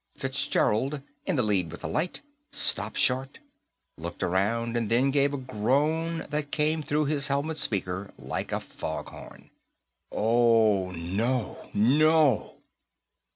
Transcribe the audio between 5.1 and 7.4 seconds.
gave a groan that came through his